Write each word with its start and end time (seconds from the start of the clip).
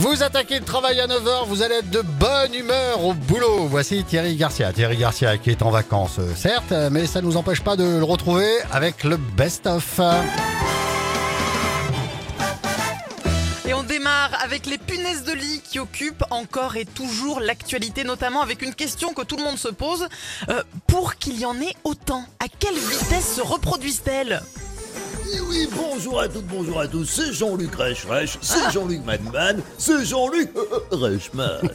Vous 0.00 0.22
attaquez 0.22 0.60
le 0.60 0.64
travail 0.64 1.00
à 1.00 1.08
9h, 1.08 1.46
vous 1.48 1.60
allez 1.60 1.74
être 1.74 1.90
de 1.90 2.02
bonne 2.02 2.54
humeur 2.54 3.04
au 3.04 3.14
boulot. 3.14 3.66
Voici 3.66 4.04
Thierry 4.04 4.36
Garcia. 4.36 4.72
Thierry 4.72 4.96
Garcia 4.96 5.38
qui 5.38 5.50
est 5.50 5.60
en 5.60 5.70
vacances, 5.70 6.20
euh, 6.20 6.32
certes, 6.36 6.72
mais 6.92 7.04
ça 7.06 7.20
ne 7.20 7.26
nous 7.26 7.36
empêche 7.36 7.62
pas 7.62 7.74
de 7.74 7.82
le 7.82 8.04
retrouver 8.04 8.48
avec 8.70 9.02
le 9.02 9.16
best-of. 9.16 9.98
Et 13.66 13.74
on 13.74 13.82
démarre 13.82 14.30
avec 14.40 14.66
les 14.66 14.78
punaises 14.78 15.24
de 15.24 15.32
lit 15.32 15.60
qui 15.68 15.80
occupent 15.80 16.24
encore 16.30 16.76
et 16.76 16.84
toujours 16.84 17.40
l'actualité, 17.40 18.04
notamment 18.04 18.40
avec 18.40 18.62
une 18.62 18.74
question 18.74 19.12
que 19.12 19.22
tout 19.22 19.36
le 19.36 19.42
monde 19.42 19.58
se 19.58 19.68
pose. 19.68 20.06
Euh, 20.48 20.62
pour 20.86 21.16
qu'il 21.16 21.40
y 21.40 21.44
en 21.44 21.60
ait 21.60 21.74
autant, 21.82 22.24
à 22.38 22.46
quelle 22.60 22.78
vitesse 22.78 23.34
se 23.34 23.40
reproduisent-elles? 23.40 24.42
Eh 25.30 25.40
oui, 25.40 25.68
bonjour 25.74 26.20
à 26.20 26.28
toutes, 26.28 26.46
bonjour 26.46 26.80
à 26.80 26.88
tous, 26.88 27.04
c'est 27.04 27.32
Jean-Luc 27.32 27.74
Reichreich, 27.74 28.38
c'est 28.40 28.70
Jean-Luc 28.72 29.04
Madman, 29.04 29.60
c'est 29.76 30.04
Jean-Luc 30.04 30.50
Reichmann. 30.90 31.68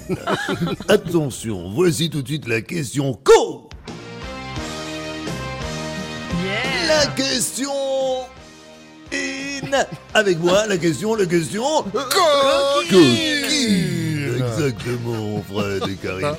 Attention, 0.88 1.70
voici 1.72 2.10
tout 2.10 2.22
de 2.22 2.28
suite 2.28 2.48
la 2.48 2.62
question 2.62 3.14
co. 3.24 3.70
Yeah. 6.44 6.88
La 6.88 7.08
question 7.08 7.72
in. 9.14 9.86
Avec 10.14 10.40
moi, 10.40 10.66
la 10.68 10.78
question, 10.78 11.16
la 11.16 11.26
question 11.26 11.84
Coquine 11.94 14.03
Exactement, 14.54 15.44
Fred 15.52 15.84
et 15.90 15.96
Karine. 16.02 16.36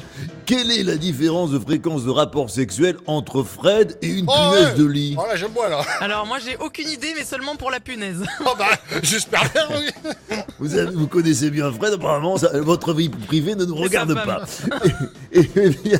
Quelle 0.46 0.70
est 0.70 0.82
la 0.82 0.96
différence 0.96 1.50
de 1.50 1.58
fréquence 1.58 2.04
de 2.04 2.10
rapport 2.10 2.50
sexuel 2.50 2.96
entre 3.06 3.42
Fred 3.42 3.96
et 4.02 4.08
une 4.08 4.26
Oh, 4.28 4.32
punaise 4.32 4.68
ouais. 4.72 4.74
de 4.78 4.84
lit? 4.84 5.16
Oh 5.18 5.22
là, 5.26 5.36
j'aime 5.36 5.52
moi 5.54 5.68
là. 5.68 5.80
Alors 6.00 6.26
moi 6.26 6.38
j'ai 6.44 6.56
aucune 6.58 6.88
idée, 6.88 7.12
mais 7.16 7.24
seulement 7.24 7.56
pour 7.56 7.70
la 7.70 7.80
punaise. 7.80 8.22
Oh 8.46 8.52
bah, 8.58 8.66
j'espère 9.02 9.42
bien, 9.52 9.62
oui. 9.70 10.12
Vous, 10.60 10.74
avez- 10.76 10.94
vous 10.94 11.06
connaissez 11.08 11.50
bien 11.50 11.70
Fred, 11.72 11.94
apparemment, 11.94 12.36
ça- 12.36 12.50
votre 12.60 12.92
vie 12.94 13.08
privée 13.08 13.54
ne 13.54 13.64
nous 13.64 13.74
regarde 13.74 14.14
sa 14.14 14.20
pas. 14.22 14.42
Et, 15.32 15.48
eh 15.56 15.70
bien, 15.70 15.98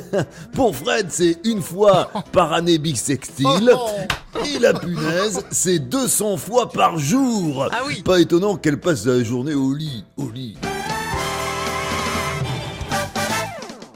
pour 0.53 0.77
Fred, 0.77 1.07
c'est 1.11 1.39
une 1.45 1.61
fois 1.63 2.11
par 2.33 2.53
année 2.53 2.79
bisextile. 2.79 3.73
Oh. 3.75 3.89
Et 4.45 4.59
la 4.59 4.75
punaise, 4.75 5.45
c'est 5.51 5.79
200 5.79 6.37
fois 6.37 6.69
par 6.71 6.99
jour. 6.99 7.67
Ah 7.73 7.79
oui. 7.87 8.03
Pas 8.03 8.21
étonnant 8.21 8.57
qu'elle 8.57 8.79
passe 8.79 9.07
la 9.07 9.23
journée 9.25 9.55
au 9.55 9.73
lit, 9.75 10.05
au 10.17 10.29
lit. 10.31 10.57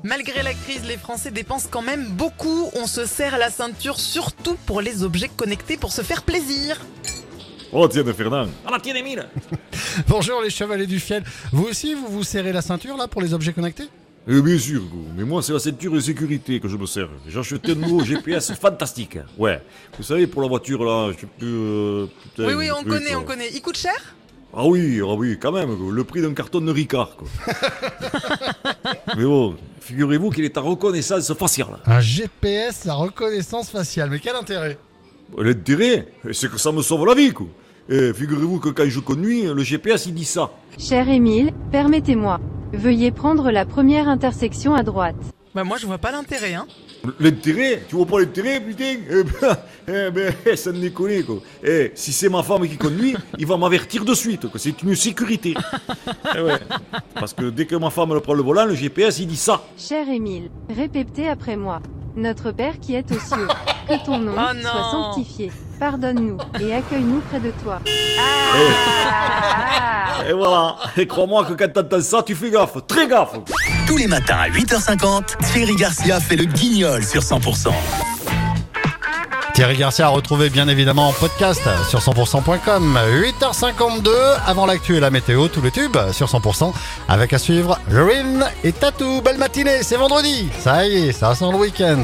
Malgré 0.08 0.42
la 0.42 0.54
crise, 0.54 0.86
les 0.88 0.96
Français 0.96 1.30
dépensent 1.30 1.68
quand 1.70 1.82
même 1.82 2.06
beaucoup. 2.06 2.70
On 2.74 2.86
se 2.86 3.04
serre 3.04 3.36
la 3.36 3.50
ceinture, 3.50 4.00
surtout 4.00 4.56
pour 4.64 4.80
les 4.80 5.02
objets 5.02 5.28
connectés, 5.28 5.76
pour 5.76 5.92
se 5.92 6.00
faire 6.00 6.22
plaisir. 6.22 6.80
Oh 7.72 7.86
tiens 7.88 8.10
Fernand. 8.14 8.46
Bonjour 10.08 10.40
les 10.40 10.48
chevaliers 10.48 10.86
du 10.86 10.98
fiel. 10.98 11.24
Vous 11.52 11.64
aussi, 11.64 11.92
vous 11.92 12.06
vous 12.08 12.22
serrez 12.24 12.54
la 12.54 12.62
ceinture 12.62 12.96
là 12.96 13.06
pour 13.06 13.20
les 13.20 13.34
objets 13.34 13.52
connectés? 13.52 13.84
Eh 14.26 14.40
bien 14.40 14.58
sûr, 14.58 14.82
mais 15.14 15.24
moi 15.24 15.42
c'est 15.42 15.52
la 15.52 15.58
ceinture 15.58 15.92
de 15.92 16.00
sécurité 16.00 16.58
que 16.58 16.68
je 16.68 16.76
me 16.78 16.86
sers. 16.86 17.10
J'ai 17.28 17.38
acheté 17.38 17.72
un 17.72 17.74
nouveau 17.74 18.02
GPS 18.04 18.54
fantastique. 18.54 19.18
Ouais. 19.36 19.60
Vous 19.98 20.04
savez 20.04 20.26
pour 20.26 20.40
la 20.40 20.48
voiture 20.48 20.82
là, 20.84 21.12
je 21.12 21.20
sais 21.20 21.26
plus. 21.38 21.46
euh, 21.46 22.06
putain, 22.22 22.46
Oui, 22.46 22.54
oui, 22.54 22.70
on 22.70 22.82
connaît, 22.82 23.14
on 23.14 23.24
connaît. 23.24 23.50
Il 23.52 23.60
coûte 23.60 23.76
cher? 23.76 24.14
Ah 24.54 24.64
oui, 24.66 25.00
ah 25.02 25.14
oui, 25.14 25.38
quand 25.40 25.52
même, 25.52 25.70
le 25.92 26.04
prix 26.04 26.22
d'un 26.22 26.32
carton 26.32 26.60
de 26.60 26.72
Ricard. 26.72 27.16
Quoi. 27.16 27.28
mais 29.16 29.24
bon, 29.24 29.56
figurez-vous 29.80 30.30
qu'il 30.30 30.44
est 30.44 30.56
en 30.56 30.62
reconnaissance 30.62 31.32
faciale. 31.34 31.78
Un 31.86 32.00
GPS 32.00 32.86
à 32.86 32.94
reconnaissance 32.94 33.70
faciale. 33.70 34.08
Mais 34.10 34.18
quel 34.18 34.36
intérêt? 34.36 34.78
L'intérêt, 35.36 36.08
c'est 36.32 36.50
que 36.50 36.58
ça 36.58 36.72
me 36.72 36.80
sauve 36.80 37.06
la 37.06 37.14
vie. 37.14 37.32
Quoi. 37.32 37.46
Et 37.90 38.12
figurez-vous 38.14 38.58
que 38.58 38.70
quand 38.70 38.88
je 38.88 39.00
conduis, 39.00 39.42
le 39.42 39.62
GPS 39.62 40.06
il 40.06 40.14
dit 40.14 40.24
ça. 40.24 40.50
Cher 40.78 41.08
Émile, 41.08 41.52
permettez-moi. 41.70 42.40
Veuillez 42.72 43.10
prendre 43.10 43.50
la 43.50 43.64
première 43.66 44.08
intersection 44.08 44.74
à 44.74 44.82
droite. 44.82 45.16
Bah 45.54 45.64
moi 45.64 45.76
je 45.78 45.86
vois 45.86 45.98
pas 45.98 46.12
l'intérêt, 46.12 46.54
hein. 46.54 46.66
L'intérêt? 47.18 47.82
Tu 47.88 47.96
vois 47.96 48.06
pas 48.06 48.20
l'intérêt, 48.20 48.60
putain? 48.60 48.96
Eh 49.08 49.22
ben, 49.24 49.56
eh 49.88 50.10
ben, 50.10 50.56
ça 50.56 50.72
me 50.72 50.78
déconne, 50.78 51.22
quoi. 51.24 51.36
Eh, 51.64 51.92
si 51.94 52.12
c'est 52.12 52.28
ma 52.28 52.42
femme 52.42 52.68
qui 52.68 52.76
conduit, 52.76 53.16
il 53.38 53.46
va 53.46 53.56
m'avertir 53.56 54.04
de 54.04 54.14
suite, 54.14 54.50
que 54.50 54.58
c'est 54.58 54.82
une 54.82 54.94
sécurité. 54.94 55.54
Eh 56.36 56.40
ouais. 56.42 56.58
Parce 57.14 57.32
que 57.32 57.48
dès 57.50 57.64
que 57.64 57.74
ma 57.76 57.90
femme 57.90 58.12
elle 58.12 58.20
prend 58.20 58.34
le 58.34 58.42
volant, 58.42 58.66
le 58.66 58.74
GPS, 58.74 59.18
il 59.20 59.26
dit 59.28 59.36
ça. 59.36 59.62
Cher 59.78 60.08
Émile, 60.08 60.50
répétez 60.68 61.28
après 61.28 61.56
moi. 61.56 61.80
Notre 62.16 62.50
Père 62.50 62.78
qui 62.80 62.94
est 62.94 63.10
aux 63.10 63.18
cieux, 63.18 63.48
que 63.88 64.04
ton 64.04 64.18
nom 64.18 64.32
Oh 64.36 64.56
soit 64.60 64.90
sanctifié. 64.90 65.50
Pardonne-nous 65.78 66.38
et 66.60 66.74
accueille-nous 66.74 67.20
près 67.30 67.40
de 67.40 67.52
toi. 67.62 67.80
Et 70.28 70.32
voilà. 70.32 70.76
Et 70.96 71.06
crois-moi 71.06 71.44
que 71.44 71.52
quand 71.52 71.72
t'entends 71.72 72.00
ça, 72.00 72.22
tu 72.22 72.34
fais 72.34 72.50
gaffe, 72.50 72.76
très 72.86 73.06
gaffe. 73.06 73.34
Tous 73.86 73.96
les 73.96 74.08
matins 74.08 74.38
à 74.38 74.48
8h50, 74.48 75.36
Thierry 75.52 75.76
Garcia 75.76 76.20
fait 76.20 76.36
le 76.36 76.44
guignol 76.44 77.04
sur 77.04 77.22
100%. 77.22 77.70
Thierry 79.54 79.76
Garcia 79.76 80.06
a 80.06 80.10
retrouvé 80.10 80.50
bien 80.50 80.68
évidemment 80.68 81.08
en 81.08 81.12
podcast 81.12 81.62
sur 81.88 82.00
100%.com. 82.00 82.98
8h52 83.40 84.10
avant 84.46 84.66
l'actu 84.66 84.96
et 84.96 85.00
la 85.00 85.10
météo, 85.10 85.48
tout 85.48 85.60
le 85.60 85.70
tube 85.70 85.96
sur 86.12 86.26
100% 86.26 86.72
avec 87.08 87.32
à 87.32 87.38
suivre 87.38 87.78
Lorine 87.90 88.44
et 88.64 88.72
Tatou. 88.72 89.20
Belle 89.22 89.38
matinée, 89.38 89.82
c'est 89.82 89.96
vendredi. 89.96 90.48
Ça 90.60 90.86
y 90.86 91.08
est, 91.08 91.12
ça 91.12 91.34
sent 91.34 91.50
le 91.50 91.56
week-end. 91.58 92.02